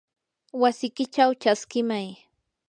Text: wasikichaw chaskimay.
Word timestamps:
wasikichaw 0.61 1.31
chaskimay. 1.41 2.07